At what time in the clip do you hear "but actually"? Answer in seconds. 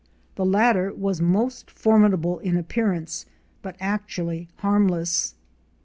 3.61-4.47